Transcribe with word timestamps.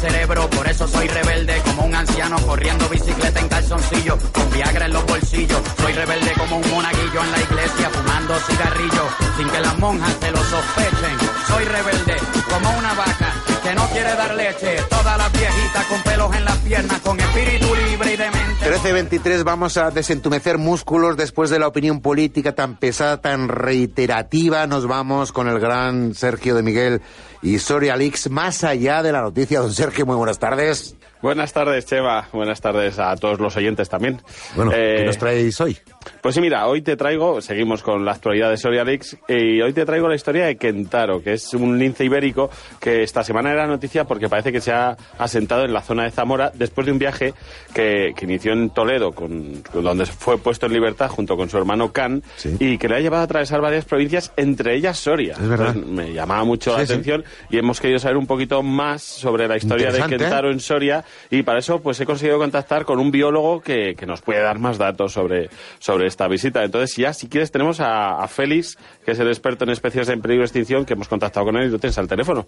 cerebro, 0.00 0.48
por 0.48 0.66
eso 0.66 0.88
soy 0.88 1.06
rebelde 1.08 1.60
como 1.64 1.84
un 1.84 1.94
anciano 1.94 2.36
corriendo 2.46 2.88
bicicleta 2.88 3.38
en 3.38 3.48
calzoncillo, 3.48 4.18
con 4.32 4.50
Viagra 4.50 4.86
en 4.86 4.92
los 4.94 5.04
bolsillos. 5.04 5.60
Soy 5.76 5.92
rebelde 5.92 6.32
como 6.38 6.56
un 6.56 6.70
monaguillo 6.70 7.22
en 7.22 7.32
la 7.32 7.40
iglesia, 7.40 7.90
fumando 7.90 8.34
cigarrillo, 8.40 9.04
sin 9.36 9.48
que 9.50 9.60
las 9.60 9.78
monjas 9.78 10.16
se 10.20 10.30
lo 10.30 10.38
sospechen. 10.38 11.16
Soy 11.48 11.64
rebelde 11.64 12.16
como 12.48 12.78
una 12.78 12.94
vaca 12.94 13.34
que 13.62 13.74
no 13.74 13.86
quiere 13.88 14.14
dar 14.14 14.34
leche. 14.34 14.76
Todas 14.88 15.18
las 15.18 15.32
viejitas 15.32 15.86
con 15.86 16.02
pelos 16.02 16.34
en 16.34 16.44
las 16.46 16.56
piernas, 16.58 17.00
con 17.00 17.20
espíritu 17.20 17.74
libre 17.74 18.14
y 18.14 18.16
de 18.16 18.30
mente. 18.30 19.20
13.23 19.20 19.44
vamos 19.44 19.76
a 19.76 19.90
desentumecer 19.90 20.56
músculos 20.56 21.16
después 21.16 21.50
de 21.50 21.58
la 21.58 21.68
opinión 21.68 22.00
política 22.00 22.54
tan 22.54 22.76
pesada, 22.76 23.20
tan 23.20 23.48
reiterativa. 23.48 24.66
Nos 24.66 24.86
vamos 24.86 25.32
con 25.32 25.48
el 25.48 25.60
gran 25.60 26.14
Sergio 26.14 26.54
de 26.54 26.62
Miguel 26.62 27.02
y 27.42 27.58
Soria 27.58 27.96
Leaks, 27.96 28.30
más 28.30 28.64
allá 28.64 29.02
de 29.02 29.12
la 29.12 29.22
noticia. 29.22 29.60
Don 29.60 29.72
Sergio, 29.72 30.06
muy 30.06 30.16
buenas 30.16 30.38
tardes. 30.38 30.96
Buenas 31.22 31.52
tardes, 31.52 31.84
Cheva. 31.84 32.28
Buenas 32.32 32.62
tardes 32.62 32.98
a 32.98 33.14
todos 33.16 33.38
los 33.40 33.54
oyentes 33.54 33.90
también. 33.90 34.22
Bueno, 34.56 34.70
¿qué 34.70 35.02
Eh, 35.02 35.04
nos 35.04 35.18
traéis 35.18 35.60
hoy? 35.60 35.76
Pues 36.22 36.34
sí, 36.34 36.40
mira, 36.40 36.66
hoy 36.66 36.80
te 36.80 36.96
traigo, 36.96 37.42
seguimos 37.42 37.82
con 37.82 38.06
la 38.06 38.12
actualidad 38.12 38.48
de 38.48 38.56
Soria 38.56 38.84
Leaks, 38.84 39.18
y 39.28 39.60
hoy 39.60 39.74
te 39.74 39.84
traigo 39.84 40.08
la 40.08 40.14
historia 40.14 40.46
de 40.46 40.56
Kentaro, 40.56 41.22
que 41.22 41.34
es 41.34 41.52
un 41.52 41.78
lince 41.78 42.04
ibérico 42.06 42.48
que 42.80 43.02
esta 43.02 43.22
semana 43.22 43.52
era 43.52 43.66
noticia 43.66 44.04
porque 44.04 44.30
parece 44.30 44.50
que 44.50 44.62
se 44.62 44.72
ha 44.72 44.96
asentado 45.18 45.66
en 45.66 45.74
la 45.74 45.82
zona 45.82 46.04
de 46.04 46.10
Zamora 46.10 46.52
después 46.54 46.86
de 46.86 46.92
un 46.92 46.98
viaje 46.98 47.34
que, 47.74 48.14
que 48.16 48.24
inició 48.24 48.52
en 48.54 48.70
Toledo, 48.70 49.12
con, 49.12 49.62
con 49.70 49.84
donde 49.84 50.06
fue 50.06 50.38
puesto 50.38 50.64
en 50.64 50.72
libertad 50.72 51.10
junto 51.10 51.36
con 51.36 51.50
su 51.50 51.58
hermano 51.58 51.92
Can, 51.92 52.22
Sí. 52.36 52.56
y 52.58 52.78
que 52.78 52.88
le 52.88 52.96
ha 52.96 53.00
llevado 53.00 53.20
a 53.20 53.24
atravesar 53.26 53.60
varias 53.60 53.84
provincias, 53.84 54.32
entre 54.38 54.74
ellas 54.74 54.98
Soria. 54.98 55.34
Es 55.34 55.46
verdad. 55.46 55.74
Entonces, 55.76 55.92
me 55.92 56.14
llamaba 56.14 56.44
mucho 56.44 56.72
la 56.72 56.78
Sí, 56.80 56.86
sí. 56.86 56.92
atención 56.94 57.24
y 57.50 57.58
hemos 57.58 57.80
querido 57.80 57.98
saber 57.98 58.16
un 58.16 58.26
poquito 58.26 58.62
más 58.62 59.02
sobre 59.02 59.48
la 59.48 59.56
historia 59.56 59.90
de 59.90 60.00
¿eh? 60.00 60.04
Kentaro 60.08 60.50
en 60.50 60.60
Soria 60.60 61.04
y 61.30 61.42
para 61.42 61.58
eso 61.58 61.80
pues 61.80 62.00
he 62.00 62.06
conseguido 62.06 62.38
contactar 62.38 62.84
con 62.84 62.98
un 62.98 63.10
biólogo 63.10 63.60
que, 63.60 63.94
que 63.94 64.06
nos 64.06 64.22
puede 64.22 64.40
dar 64.40 64.58
más 64.58 64.78
datos 64.78 65.12
sobre, 65.12 65.50
sobre 65.78 66.06
esta 66.06 66.28
visita. 66.28 66.64
Entonces 66.64 66.96
ya, 66.96 67.12
si 67.12 67.28
quieres, 67.28 67.50
tenemos 67.50 67.80
a, 67.80 68.22
a 68.22 68.28
Félix, 68.28 68.76
que 69.04 69.12
es 69.12 69.18
el 69.18 69.28
experto 69.28 69.64
en 69.64 69.70
especies 69.70 70.08
en 70.08 70.20
peligro 70.20 70.42
de 70.42 70.46
extinción, 70.46 70.84
que 70.84 70.94
hemos 70.94 71.08
contactado 71.08 71.46
con 71.46 71.56
él 71.56 71.68
y 71.68 71.70
lo 71.70 71.78
tienes 71.78 71.98
al 71.98 72.08
teléfono. 72.08 72.46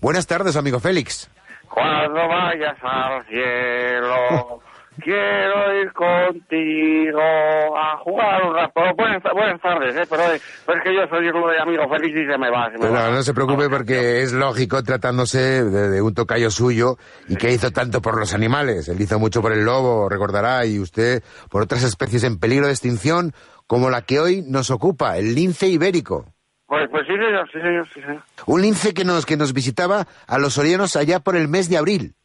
Buenas 0.00 0.26
tardes, 0.26 0.56
amigo 0.56 0.78
Félix. 0.80 1.30
Cuando 1.68 2.28
vayas 2.28 2.76
al 2.82 3.24
cielo, 3.26 4.60
quiero 5.02 5.82
ir 5.82 5.92
contigo 5.92 7.20
a 7.20 7.98
jugar 7.98 8.44
un 8.44 8.54
rato. 8.54 8.80
Buenas, 8.96 9.22
buenas 9.32 9.60
tardes, 9.60 9.96
¿eh? 9.96 10.06
Pero, 10.08 10.22
eh, 10.32 10.40
pero 10.64 10.78
es 10.78 10.84
que 10.84 10.94
yo 10.94 11.06
soy 11.08 11.28
uno 11.28 11.48
de 11.48 11.60
amigo 11.60 11.88
feliz 11.88 12.14
y 12.16 12.26
se 12.26 12.38
me 12.38 12.50
va. 12.50 12.70
Se 12.70 12.78
me 12.78 12.88
va. 12.88 13.10
no 13.10 13.22
se 13.22 13.34
preocupe 13.34 13.68
porque 13.68 14.22
es 14.22 14.32
lógico 14.32 14.82
tratándose 14.82 15.64
de, 15.64 15.88
de 15.88 16.02
un 16.02 16.14
tocayo 16.14 16.50
suyo 16.50 16.96
y 17.28 17.36
que 17.36 17.52
hizo 17.52 17.70
tanto 17.70 18.00
por 18.00 18.18
los 18.18 18.34
animales. 18.34 18.88
Él 18.88 19.00
hizo 19.00 19.18
mucho 19.18 19.42
por 19.42 19.52
el 19.52 19.64
lobo, 19.64 20.08
recordará, 20.08 20.66
y 20.66 20.78
usted 20.78 21.22
por 21.50 21.62
otras 21.62 21.82
especies 21.82 22.24
en 22.24 22.38
peligro 22.38 22.66
de 22.66 22.72
extinción 22.72 23.32
como 23.66 23.90
la 23.90 24.02
que 24.02 24.20
hoy 24.20 24.42
nos 24.42 24.70
ocupa, 24.70 25.18
el 25.18 25.34
lince 25.34 25.68
ibérico. 25.68 26.26
Pues, 26.66 26.88
pues 26.90 27.06
sí, 27.06 27.12
señor, 27.12 27.48
sí, 27.52 27.60
señor, 27.60 27.88
sí, 27.94 28.00
señor. 28.00 28.22
Un 28.46 28.62
lince 28.62 28.92
que 28.92 29.04
nos, 29.04 29.24
que 29.24 29.36
nos 29.36 29.52
visitaba 29.52 30.06
a 30.26 30.38
los 30.38 30.58
orianos 30.58 30.96
allá 30.96 31.20
por 31.20 31.36
el 31.36 31.48
mes 31.48 31.68
de 31.68 31.76
abril. 31.76 32.15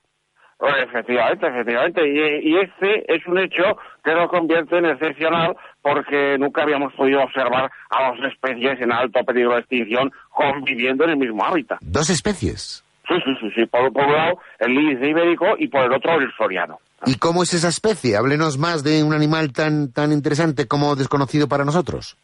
Pues 0.62 0.76
efectivamente, 0.84 1.48
efectivamente. 1.48 2.08
Y, 2.08 2.52
y 2.52 2.58
este 2.60 3.12
es 3.12 3.26
un 3.26 3.40
hecho 3.40 3.64
que 4.04 4.12
lo 4.12 4.28
convierte 4.28 4.78
en 4.78 4.86
excepcional 4.86 5.56
porque 5.82 6.38
nunca 6.38 6.62
habíamos 6.62 6.94
podido 6.94 7.24
observar 7.24 7.72
a 7.90 8.12
dos 8.12 8.32
especies 8.32 8.80
en 8.80 8.92
alto 8.92 9.24
peligro 9.24 9.54
de 9.54 9.62
extinción 9.62 10.12
conviviendo 10.30 11.06
en 11.06 11.10
el 11.10 11.18
mismo 11.18 11.44
hábitat. 11.44 11.80
Dos 11.82 12.12
especies. 12.12 12.86
Sí, 13.08 13.16
sí, 13.26 13.32
sí, 13.40 13.52
sí. 13.56 13.66
Por, 13.66 13.92
por 13.92 14.06
un 14.06 14.14
lado 14.14 14.40
el 14.60 14.76
lince 14.76 15.10
ibérico 15.10 15.48
y 15.58 15.68
por 15.68 15.82
el 15.82 15.94
otro 15.94 16.22
el 16.22 16.32
soriano. 16.38 16.78
¿Y 17.08 17.18
cómo 17.18 17.42
es 17.42 17.56
esa 17.56 17.70
especie? 17.70 18.16
Háblenos 18.16 18.60
más 18.60 18.84
de 18.84 19.04
un 19.04 19.16
animal 19.16 19.54
tan, 19.54 19.92
tan 19.92 20.12
interesante 20.12 20.68
como 20.68 20.96
desconocido 20.96 21.48
para 21.48 21.66
nosotros. 21.66 22.18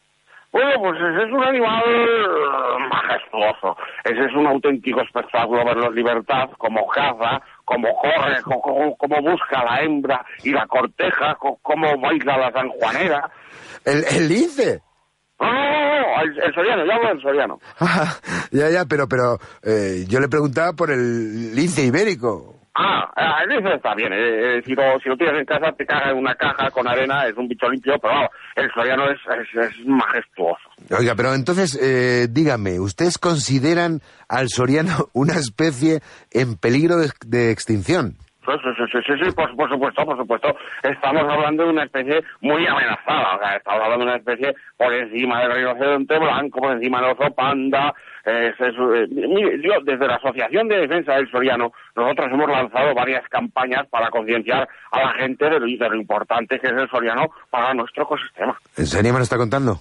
Bueno, 0.51 0.71
pues 0.79 0.95
ese 0.95 1.23
es 1.27 1.31
un 1.31 1.43
animal 1.43 1.83
eh, 1.87 2.87
majestuoso. 2.89 3.77
Ese 4.03 4.25
es 4.25 4.33
un 4.33 4.47
auténtico 4.47 5.01
espectáculo 5.01 5.65
verlo 5.65 5.87
en 5.87 5.95
libertad, 5.95 6.49
como 6.57 6.87
caza, 6.87 7.41
como 7.67 7.93
corre, 7.97 8.41
co- 8.43 8.61
co- 8.61 8.95
como, 8.97 9.21
busca 9.21 9.61
la 9.61 9.81
hembra 9.81 10.25
y 10.41 10.51
la 10.51 10.65
corteja, 10.67 11.35
co- 11.35 11.59
como 11.61 11.97
baila 11.99 12.37
la 12.37 12.51
sanjuanera. 12.53 13.29
¿El, 13.83 14.05
el 14.05 14.29
lince? 14.29 14.81
No, 15.39 15.51
no, 15.51 15.99
no, 16.15 16.21
el, 16.21 16.39
el 16.41 16.53
soriano, 16.55 16.85
ya 16.85 16.95
hablo 16.95 17.09
del 17.09 17.21
soriano. 17.21 17.59
Ah, 17.81 18.15
ya, 18.51 18.69
ya, 18.69 18.85
pero, 18.85 19.07
pero 19.09 19.37
eh, 19.63 20.05
yo 20.07 20.21
le 20.21 20.29
preguntaba 20.29 20.71
por 20.71 20.91
el 20.91 21.53
lince 21.53 21.83
ibérico. 21.83 22.55
Ah, 22.73 23.11
ah, 23.17 23.39
el 23.43 23.49
lince 23.49 23.73
está 23.75 23.93
bien. 23.95 24.13
eh, 24.13 24.57
eh, 24.59 24.61
si, 24.65 24.73
lo, 24.73 24.97
si 24.99 25.09
lo 25.09 25.17
tienes 25.17 25.35
en 25.39 25.45
casa, 25.45 25.73
te 25.73 25.85
caga 25.85 26.11
en 26.11 26.17
una 26.17 26.35
caja 26.35 26.71
con 26.71 26.87
arena, 26.87 27.25
es 27.27 27.35
un 27.35 27.49
bicho 27.49 27.67
limpio, 27.69 27.99
pero 27.99 28.13
vamos, 28.13 28.29
el 28.55 28.71
soriano 28.71 29.09
es, 29.11 29.19
es, 29.41 29.63
es 29.65 29.85
majestuoso. 29.85 30.66
Oiga, 30.91 31.15
pero 31.15 31.33
entonces, 31.33 31.77
eh, 31.81 32.27
dígame, 32.29 32.79
¿ustedes 32.79 33.17
consideran 33.17 34.01
al 34.29 34.47
soriano 34.49 35.07
una 35.13 35.33
especie 35.33 36.01
en 36.31 36.55
peligro 36.57 36.97
de, 36.97 37.09
de 37.25 37.51
extinción? 37.51 38.15
Sí, 38.45 38.53
sí, 38.63 38.83
sí, 38.93 38.99
sí, 39.05 39.13
sí, 39.25 39.31
por, 39.35 39.53
por 39.57 39.69
supuesto, 39.69 40.05
por 40.05 40.17
supuesto. 40.17 40.47
Estamos 40.81 41.23
hablando 41.29 41.63
de 41.65 41.69
una 41.69 41.83
especie 41.83 42.23
muy 42.39 42.65
amenazada. 42.65 43.35
O 43.35 43.39
sea, 43.39 43.57
estamos 43.57 43.81
hablando 43.83 44.05
de 44.05 44.11
una 44.11 44.19
especie 44.19 44.55
por 44.77 44.93
encima 44.93 45.41
del 45.41 45.51
rinoceronte 45.51 46.17
blanco, 46.17 46.61
por 46.61 46.71
encima 46.71 47.01
del 47.01 47.11
oso 47.11 47.29
panda. 47.35 47.93
eh, 48.25 48.53
es- 48.53 48.59
es, 48.67 48.73
eh, 48.75 49.07
mire, 49.09 49.57
yo, 49.61 49.71
desde 49.83 50.05
la 50.07 50.15
Asociación 50.15 50.67
de 50.69 50.77
Defensa 50.77 51.13
del 51.13 51.29
Soriano, 51.31 51.71
nosotros 51.95 52.27
hemos 52.31 52.49
lanzado 52.49 52.93
varias 52.93 53.27
campañas 53.29 53.85
para 53.89 54.09
concienciar 54.09 54.67
a 54.91 54.99
la 54.99 55.13
gente 55.13 55.45
de 55.49 55.59
lo, 55.59 55.65
de 55.65 55.89
lo 55.89 55.95
importante 55.95 56.57
que 56.59 56.67
es 56.67 56.73
el 56.73 56.89
soriano 56.89 57.27
para 57.49 57.73
nuestro 57.73 58.03
ecosistema. 58.03 58.57
¿En 58.77 58.85
serio 58.85 59.11
me 59.13 59.19
lo 59.19 59.23
está 59.23 59.37
contando? 59.37 59.79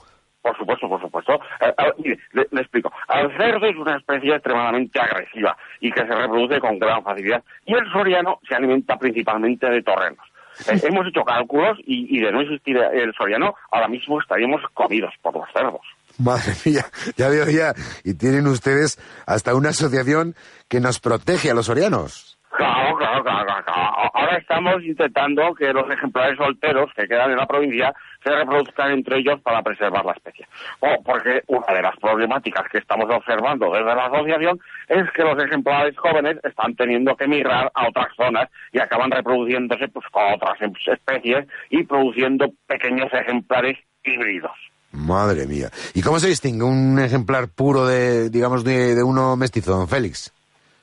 Supuesto. 1.26 1.44
Eh, 1.60 1.74
eh, 1.78 1.92
mire, 1.98 2.18
le, 2.32 2.46
le 2.50 2.60
explico. 2.60 2.92
El 3.08 3.36
cerdo 3.36 3.66
es 3.66 3.76
una 3.76 3.96
especie 3.96 4.34
extremadamente 4.34 5.00
agresiva 5.00 5.56
y 5.80 5.90
que 5.90 6.00
se 6.00 6.14
reproduce 6.14 6.60
con 6.60 6.78
gran 6.78 7.02
facilidad. 7.02 7.42
Y 7.64 7.74
el 7.74 7.90
soriano 7.92 8.40
se 8.48 8.54
alimenta 8.54 8.96
principalmente 8.96 9.66
de 9.68 9.82
torrenos. 9.82 10.26
Eh, 10.68 10.80
hemos 10.84 11.06
hecho 11.06 11.22
cálculos 11.22 11.78
y, 11.80 12.16
y 12.16 12.20
de 12.20 12.32
no 12.32 12.40
existir 12.40 12.78
el 12.78 13.12
soriano, 13.14 13.54
ahora 13.70 13.88
mismo 13.88 14.20
estaríamos 14.20 14.62
comidos 14.72 15.12
por 15.20 15.34
los 15.34 15.44
cerdos. 15.52 15.82
Madre 16.18 16.52
mía, 16.64 16.86
ya 17.16 17.28
veo 17.28 17.46
ya. 17.50 17.74
Y 18.04 18.14
tienen 18.14 18.46
ustedes 18.46 18.98
hasta 19.26 19.54
una 19.54 19.70
asociación 19.70 20.34
que 20.68 20.80
nos 20.80 20.98
protege 20.98 21.50
a 21.50 21.54
los 21.54 21.66
sorianos. 21.66 22.35
Claro, 22.56 22.96
claro, 22.96 23.22
claro, 23.22 23.44
claro. 23.44 24.10
Ahora 24.14 24.38
estamos 24.38 24.82
intentando 24.82 25.54
que 25.54 25.72
los 25.74 25.90
ejemplares 25.90 26.38
solteros 26.38 26.90
que 26.96 27.06
quedan 27.06 27.30
en 27.30 27.36
la 27.36 27.46
provincia 27.46 27.94
se 28.24 28.30
reproduzcan 28.30 28.92
entre 28.92 29.18
ellos 29.18 29.40
para 29.42 29.62
preservar 29.62 30.04
la 30.06 30.12
especie. 30.12 30.46
Oh, 30.80 31.02
porque 31.04 31.42
una 31.48 31.66
de 31.74 31.82
las 31.82 31.96
problemáticas 31.98 32.66
que 32.72 32.78
estamos 32.78 33.10
observando 33.10 33.70
desde 33.72 33.94
la 33.94 34.06
asociación 34.06 34.58
es 34.88 35.04
que 35.12 35.22
los 35.22 35.42
ejemplares 35.44 35.96
jóvenes 35.98 36.38
están 36.44 36.74
teniendo 36.74 37.14
que 37.14 37.28
migrar 37.28 37.70
a 37.74 37.88
otras 37.88 38.08
zonas 38.16 38.48
y 38.72 38.78
acaban 38.78 39.10
reproduciéndose 39.10 39.88
pues 39.88 40.06
con 40.10 40.32
otras 40.32 40.60
em- 40.62 40.72
especies 40.86 41.46
y 41.68 41.84
produciendo 41.84 42.46
pequeños 42.66 43.12
ejemplares 43.12 43.76
híbridos. 44.02 44.52
Madre 44.92 45.46
mía. 45.46 45.68
¿Y 45.92 46.00
cómo 46.00 46.18
se 46.18 46.28
distingue 46.28 46.64
un 46.64 46.98
ejemplar 46.98 47.48
puro 47.48 47.86
de, 47.86 48.30
digamos, 48.30 48.64
de, 48.64 48.94
de 48.94 49.02
uno 49.02 49.36
mestizo, 49.36 49.72
don 49.72 49.88
Félix? 49.88 50.32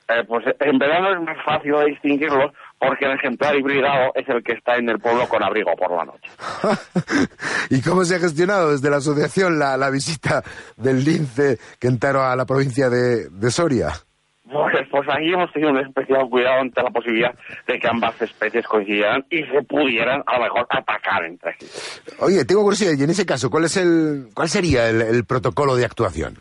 Eh, 0.06 0.22
pues 0.28 0.44
en 0.60 0.78
verano 0.78 1.14
es 1.14 1.20
más 1.22 1.42
fácil 1.44 1.72
de 1.72 1.86
distinguirlos 1.86 2.52
porque 2.78 3.06
el 3.06 3.12
ejemplar 3.12 3.56
hibridado 3.56 4.12
es 4.14 4.28
el 4.28 4.42
que 4.42 4.52
está 4.52 4.76
en 4.76 4.90
el 4.90 4.98
pueblo 4.98 5.26
con 5.28 5.42
abrigo 5.42 5.74
por 5.76 5.90
la 5.92 6.04
noche. 6.04 6.30
¿Y 7.70 7.80
cómo 7.80 8.04
se 8.04 8.16
ha 8.16 8.18
gestionado 8.18 8.72
desde 8.72 8.90
la 8.90 8.98
asociación 8.98 9.58
la, 9.58 9.78
la 9.78 9.88
visita 9.88 10.42
del 10.76 11.04
lince 11.04 11.58
Kentaro 11.78 12.22
a 12.22 12.36
la 12.36 12.44
provincia 12.44 12.90
de, 12.90 13.30
de 13.30 13.50
Soria? 13.50 13.88
Pues, 14.54 14.86
pues 14.90 15.08
ahí 15.08 15.32
hemos 15.32 15.50
tenido 15.52 15.70
un 15.70 15.78
especial 15.78 16.28
cuidado 16.28 16.60
ante 16.60 16.82
la 16.82 16.90
posibilidad 16.90 17.34
de 17.66 17.78
que 17.78 17.88
ambas 17.88 18.20
especies 18.20 18.66
coincidieran 18.66 19.24
y 19.30 19.42
se 19.44 19.62
pudieran 19.62 20.22
a 20.26 20.36
lo 20.36 20.44
mejor 20.44 20.66
atacar 20.68 21.24
entre 21.24 21.54
sí. 21.58 22.12
Oye, 22.20 22.44
tengo 22.44 22.62
curiosidad, 22.62 22.92
y 22.96 23.02
en 23.02 23.10
ese 23.10 23.24
caso, 23.24 23.50
¿cuál 23.50 23.64
es 23.64 23.76
el, 23.78 24.28
cuál 24.34 24.48
sería 24.48 24.90
el, 24.90 25.00
el 25.00 25.24
protocolo 25.24 25.74
de 25.76 25.86
actuación? 25.86 26.36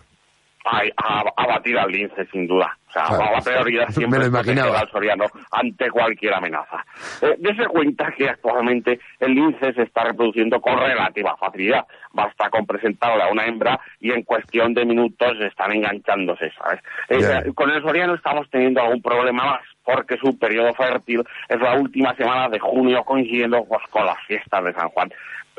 Ay, 0.65 0.89
a, 0.97 1.23
abatir 1.37 1.77
al 1.77 1.91
lince, 1.91 2.25
sin 2.31 2.47
duda. 2.47 2.77
O 2.95 2.99
sea, 3.07 3.17
Claro. 3.17 3.31
la 3.35 3.41
prioridad 3.41 3.87
Me 3.87 3.93
siempre 3.93 4.19
lo 4.19 4.25
es 4.25 4.31
proteger 4.31 4.53
imaginaba. 4.57 4.79
al 4.81 4.89
soriano 4.91 5.25
ante 5.51 5.89
cualquier 5.89 6.33
amenaza. 6.35 6.85
Eh, 7.23 7.35
dese 7.39 7.65
cuenta 7.65 8.11
que 8.15 8.29
actualmente 8.29 8.99
el 9.19 9.33
lince 9.33 9.73
se 9.73 9.81
está 9.81 10.03
reproduciendo 10.03 10.61
con 10.61 10.77
relativa 10.77 11.35
facilidad. 11.37 11.85
Basta 12.11 12.49
con 12.51 12.65
presentarle 12.67 13.23
a 13.23 13.31
una 13.31 13.45
hembra 13.47 13.79
y 13.99 14.11
en 14.11 14.21
cuestión 14.23 14.73
de 14.75 14.85
minutos 14.85 15.33
están 15.41 15.71
enganchándose, 15.71 16.51
¿sabes? 16.51 16.79
Eh, 17.09 17.17
Ya. 17.19 17.39
eh, 17.39 17.53
con 17.55 17.71
el 17.71 17.81
soriano 17.81 18.13
estamos 18.13 18.47
teniendo 18.51 18.81
algún 18.81 19.01
problema 19.01 19.43
más 19.45 19.61
porque 19.83 20.15
su 20.17 20.37
periodo 20.37 20.73
fértil 20.75 21.23
es 21.49 21.59
la 21.59 21.73
última 21.75 22.13
semana 22.15 22.47
de 22.49 22.59
junio 22.59 23.03
coincidiendo 23.03 23.65
pues, 23.65 23.81
con 23.89 24.05
las 24.05 24.17
fiestas 24.27 24.63
de 24.63 24.73
San 24.73 24.89
Juan. 24.89 25.09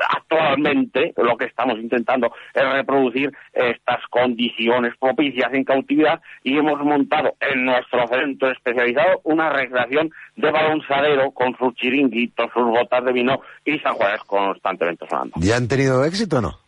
actualmente 0.09 1.13
lo 1.15 1.37
que 1.37 1.45
estamos 1.45 1.77
intentando 1.79 2.33
es 2.53 2.69
reproducir 2.73 3.31
estas 3.53 4.05
condiciones 4.09 4.93
propicias 4.97 5.53
en 5.53 5.63
cautividad 5.63 6.19
y 6.43 6.57
hemos 6.57 6.79
montado 6.83 7.24
en 7.39 7.65
nuestro 7.65 8.07
centro 8.07 8.51
especializado 8.51 9.21
una 9.23 9.49
recreación 9.49 10.11
de 10.35 10.51
balonsadero 10.51 11.31
con 11.31 11.55
sus 11.57 11.73
chiringuitos, 11.75 12.51
sus 12.53 12.65
botas 12.65 13.03
de 13.05 13.13
vino 13.13 13.41
y 13.63 13.79
San 13.79 13.95
Juárez 13.95 14.21
constantemente 14.25 15.07
sonando. 15.07 15.35
¿Ya 15.37 15.57
han 15.57 15.67
tenido 15.67 16.03
éxito 16.05 16.37
o 16.37 16.41
no? 16.41 16.59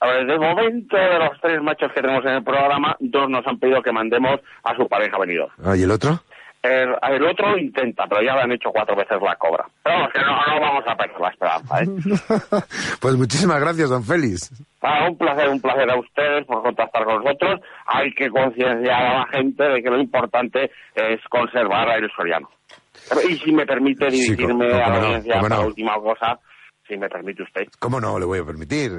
A 0.00 0.08
ver, 0.08 0.26
de 0.26 0.36
momento, 0.36 0.96
de 0.96 1.18
los 1.18 1.40
tres 1.40 1.62
machos 1.62 1.92
que 1.92 2.00
tenemos 2.00 2.24
en 2.24 2.32
el 2.32 2.42
programa, 2.42 2.96
dos 2.98 3.30
nos 3.30 3.46
han 3.46 3.58
pedido 3.60 3.80
que 3.82 3.92
mandemos 3.92 4.40
a 4.64 4.74
su 4.74 4.88
pareja 4.88 5.16
venidor. 5.16 5.50
Ah, 5.64 5.76
¿Y 5.76 5.84
el 5.84 5.92
otro? 5.92 6.20
El, 6.62 6.94
el 7.02 7.26
otro 7.26 7.50
lo 7.50 7.58
intenta, 7.58 8.04
pero 8.08 8.22
ya 8.22 8.36
le 8.36 8.42
han 8.42 8.52
hecho 8.52 8.70
cuatro 8.70 8.94
veces 8.94 9.18
la 9.20 9.34
cobra. 9.34 9.64
Pero 9.82 9.96
vamos, 9.96 10.12
que 10.12 10.20
no, 10.20 10.26
no 10.46 10.60
vamos 10.60 10.84
a 10.86 10.96
perder 10.96 11.20
la 11.20 11.28
esperanza, 11.28 11.82
¿eh? 11.82 11.86
pues 13.00 13.16
muchísimas 13.16 13.60
gracias, 13.60 13.90
don 13.90 14.04
Félix. 14.04 14.50
Ah, 14.80 15.08
un 15.10 15.18
placer, 15.18 15.48
un 15.48 15.60
placer 15.60 15.90
a 15.90 15.98
ustedes 15.98 16.46
por 16.46 16.62
contactar 16.62 17.04
con 17.04 17.24
nosotros. 17.24 17.60
Hay 17.86 18.12
que 18.14 18.28
concienciar 18.30 19.02
a 19.06 19.18
la 19.20 19.26
gente 19.26 19.64
de 19.64 19.82
que 19.82 19.90
lo 19.90 20.00
importante 20.00 20.70
es 20.94 21.20
conservar 21.28 21.88
a 21.88 21.96
el 21.96 22.08
soriano. 22.16 22.48
Y 23.28 23.34
si 23.38 23.50
me 23.52 23.66
permite 23.66 24.06
dirigirme 24.08 24.70
Sí, 24.70 24.76
a 24.76 24.78
la 24.78 24.88
no, 24.88 25.06
audiencia 25.06 25.34
para 25.40 25.48
no. 25.56 25.60
la 25.62 25.66
última 25.66 25.94
cosa, 25.96 26.38
si 26.86 26.96
me 26.96 27.08
permite 27.08 27.42
usted. 27.42 27.62
¿Cómo 27.80 28.00
no 28.00 28.18
le 28.20 28.24
voy 28.24 28.38
a 28.38 28.44
permitir? 28.44 28.92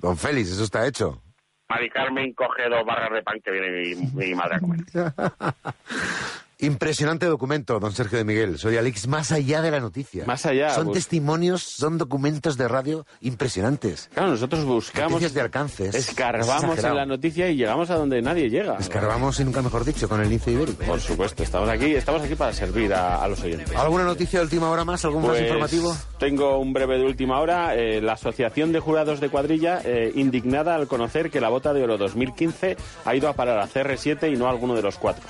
Don 0.00 0.16
Félix, 0.16 0.52
eso 0.52 0.62
está 0.62 0.86
hecho. 0.86 1.20
Mari 1.68 1.88
Carmen 1.90 2.32
coge 2.34 2.68
dos 2.68 2.84
barras 2.84 3.10
de 3.12 3.22
pan 3.22 3.38
que 3.44 3.50
viene 3.52 3.70
mi, 3.70 4.26
mi 4.26 4.34
madre 4.34 4.56
a 4.56 4.60
comer. 4.60 4.80
Impresionante 6.60 7.26
documento, 7.26 7.80
don 7.80 7.92
Sergio 7.92 8.18
de 8.18 8.24
Miguel. 8.24 8.58
Soy 8.58 8.76
Alex, 8.76 9.06
más 9.08 9.32
allá 9.32 9.62
de 9.62 9.70
la 9.70 9.80
noticia. 9.80 10.24
Más 10.26 10.44
allá, 10.46 10.70
Son 10.74 10.86
pues- 10.86 10.98
testimonios, 10.98 11.62
son 11.62 11.98
documentos 11.98 12.56
de 12.56 12.68
radio 12.68 13.06
impresionantes. 13.20 14.08
Claro, 14.12 14.30
nosotros 14.30 14.64
buscamos, 14.64 15.12
Noticias 15.12 15.34
de 15.34 15.40
alcances. 15.40 15.94
escarbamos 15.94 16.78
en 16.84 16.94
la 16.94 17.06
noticia 17.06 17.48
y 17.48 17.56
llegamos 17.56 17.90
a 17.90 17.96
donde 17.96 18.20
nadie 18.22 18.50
llega. 18.50 18.76
Escarbamos 18.78 19.40
y 19.40 19.44
nunca 19.44 19.62
mejor 19.62 19.84
dicho, 19.84 20.08
con 20.08 20.20
el 20.20 20.28
lince 20.28 20.50
ibérico. 20.52 20.84
Por 20.84 21.00
supuesto, 21.00 21.42
estamos 21.42 21.68
aquí, 21.68 21.94
estamos 21.94 22.22
aquí 22.22 22.34
para 22.34 22.52
servir 22.52 22.92
a, 22.92 23.22
a 23.22 23.28
los 23.28 23.40
oyentes. 23.42 23.74
¿Alguna 23.76 24.04
noticia 24.04 24.40
de 24.40 24.44
última 24.44 24.70
hora 24.70 24.84
más? 24.84 25.04
¿Algún 25.04 25.22
más 25.22 25.30
Pues, 25.32 25.42
informativo? 25.42 25.96
Tengo 26.18 26.58
un 26.58 26.72
breve 26.72 26.98
de 26.98 27.04
última 27.04 27.40
hora. 27.40 27.74
Eh, 27.74 28.00
la 28.02 28.12
Asociación 28.14 28.72
de 28.72 28.80
Jurados 28.80 29.20
de 29.20 29.30
Cuadrilla, 29.30 29.80
eh, 29.84 30.12
indignada 30.14 30.74
al 30.74 30.86
conocer 30.86 31.30
que 31.30 31.40
la 31.40 31.48
bota 31.48 31.72
de 31.72 31.82
oro 31.82 31.96
2015 31.96 32.76
ha 33.04 33.14
ido 33.14 33.28
a 33.28 33.32
parar 33.32 33.58
a 33.60 33.66
CR7 33.68 34.30
y 34.32 34.36
no 34.36 34.46
a 34.46 34.50
alguno 34.50 34.74
de 34.74 34.82
los 34.82 34.96
cuatro. 34.98 35.24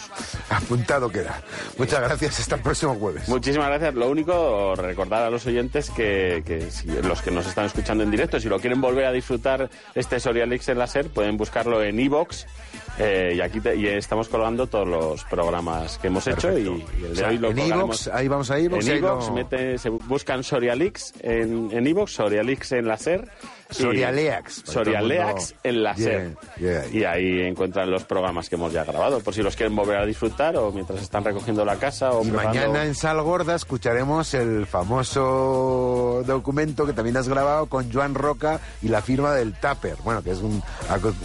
Apuntado 0.49 1.09
Muchas 1.79 2.01
gracias. 2.01 2.41
Hasta 2.41 2.57
el 2.57 2.63
próximo 2.63 2.95
jueves. 2.95 3.29
Muchísimas 3.29 3.69
gracias. 3.69 3.95
Lo 3.95 4.09
único, 4.09 4.75
recordar 4.77 5.25
a 5.25 5.31
los 5.31 5.47
oyentes 5.47 5.91
que, 5.91 6.43
los 7.03 7.23
que 7.23 7.31
nos 7.31 7.47
están 7.47 7.67
escuchando 7.67 8.05
en 8.05 8.11
directo, 8.11 8.41
si 8.41 8.49
lo 8.49 8.59
quieren 8.59 8.81
volver 8.81 9.07
a 9.07 9.13
disfrutar 9.13 9.71
este 9.95 10.21
Sorialix 10.21 10.69
en 10.69 10.79
la 10.79 10.87
SER, 10.87 11.09
pueden 11.09 11.37
buscarlo 11.37 11.83
en 11.83 11.99
iVox. 13.01 13.35
y 13.37 13.41
aquí 13.41 13.61
te- 13.61 13.77
y 13.77 13.87
estamos 13.87 14.29
colgando 14.29 14.67
todos 14.67 14.87
los 14.89 15.25
programas 15.25 15.99
que 15.99 16.07
hemos 16.09 16.27
hecho 16.27 16.57
y, 16.59 16.65
Perfecto. 16.65 16.93
y 16.99 17.01
el 17.01 17.07
O 17.07 17.09
de 17.11 17.17
sea, 17.17 17.29
hoy 17.29 17.39
lo 17.39 17.51
en 17.51 17.59
iVoox, 17.59 18.09
ahí 18.09 18.29
vamos 18.29 18.51
a 18.51 18.59
iVoox, 18.59 18.87
En 18.89 19.35
mete- 19.35 19.79
se 19.79 19.89
buscan 19.91 20.43
Sorialix 20.43 21.13
en 21.21 21.71
en 21.73 21.87
iVox, 21.87 22.13
Sorialix 22.13 22.73
en 22.73 22.87
la 22.89 22.97
SER. 22.97 23.29
Sorialeax. 23.71 24.63
Sorialeax 24.65 25.55
en 25.63 25.83
la 25.85 25.95
SER. 25.97 26.37
Yeah, 26.59 26.85
yeah. 26.87 26.87
Y 26.93 27.05
ahí 27.05 27.41
encuentran 27.43 27.89
los 27.89 28.03
programas 28.03 28.49
que 28.49 28.57
hemos 28.57 28.73
ya 28.73 28.85
grabado, 28.85 29.21
por 29.21 29.33
si 29.33 29.43
los 29.43 29.55
quieren 29.55 29.77
volver 29.77 29.99
a 29.99 30.05
disfrutar 30.05 30.57
o 30.57 30.73
mientras 30.73 31.01
están 31.01 31.23
recogiendo 31.23 31.65
la 31.65 31.77
casa 31.77 32.11
o 32.11 32.25
mañana 32.25 32.85
en 32.85 32.97
Sal 32.97 33.23
Gorda 33.23 33.55
escucharemos 33.55 34.35
el 34.35 34.67
famoso 34.67 36.23
documento 36.27 36.87
que 36.87 36.93
también 36.93 37.17
has 37.17 37.29
grabado 37.29 37.67
con 37.67 37.93
Joan 37.93 38.15
Roca 38.15 38.61
y 38.83 38.89
la 38.89 39.03
firma 39.03 39.33
del 39.35 39.53
Tupper. 39.55 39.97
Bueno, 40.05 40.23
que 40.23 40.33
es 40.33 40.39
un- 40.41 40.63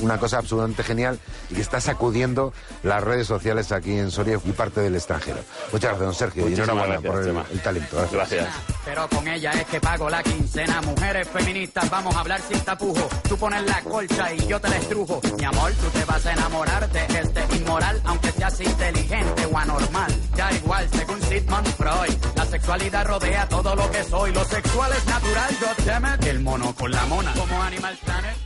una 0.02 0.20
cosa 0.20 0.38
absolutamente 0.38 0.84
genial 0.84 1.20
y 1.50 1.56
que 1.56 1.62
está 1.66 1.82
sacudiendo 1.82 2.54
las 2.84 3.04
redes 3.04 3.28
sociales 3.28 3.72
aquí 3.72 3.98
en 3.98 4.12
Soria 4.12 4.40
y 4.44 4.52
parte 4.52 4.82
del 4.82 4.96
extranjero. 4.96 5.40
Muchas 5.72 5.90
gracias, 5.90 6.00
don 6.00 6.14
Sergio. 6.16 6.50
Y 6.50 6.54
enhorabuena 6.54 7.00
gracias, 7.00 7.12
por 7.12 7.22
el, 7.24 7.38
el 7.52 7.62
talento. 7.62 8.08
Gracias. 8.12 8.48
Pero 8.86 9.10
con 9.10 9.28
ella 9.28 9.52
es 9.52 9.66
que 9.66 9.82
pago 9.82 10.10
la 10.10 10.24
quincena. 10.24 10.82
Mujeres 10.82 11.28
feministas, 11.28 11.90
vamos 11.90 12.16
a 12.16 12.20
hablar 12.20 12.42
sin 12.42 12.60
tapujo. 12.62 13.10
Tú 13.28 13.38
pones 13.38 13.64
la 13.64 13.82
colcha 13.82 14.34
y 14.34 14.48
yo 14.48 14.60
te 14.62 14.70
la 14.70 14.78
estrujo. 14.78 15.22
Mi 15.38 15.44
amor, 15.44 15.72
tú 15.74 15.88
te 15.90 16.06
vas 16.06 16.26
a 16.26 16.34
enamorar 16.34 16.90
de 16.90 17.06
este 17.20 17.58
inmoral, 17.58 18.02
aunque 18.06 18.32
seas 18.32 18.62
inteligente 18.62 19.46
o 19.52 19.58
anormal. 19.58 20.14
Da 20.36 20.52
igual, 20.54 20.88
según 20.92 21.22
Sigmund 21.24 21.68
Freud. 21.76 22.16
La 22.36 22.46
sexualidad 22.46 23.06
rodea 23.08 23.48
todo 23.50 23.76
lo 23.76 23.90
que 23.92 24.04
soy. 24.04 24.32
Lo 24.34 24.46
sexual 24.46 24.92
es 24.96 25.06
natural, 25.08 25.58
goddammit. 25.60 26.26
El 26.26 26.40
mono 26.42 26.76
con 26.76 26.92
la 26.92 27.06
mona. 27.06 27.34
Como 27.34 27.62
Animal 27.62 27.98
Planet. 28.04 28.45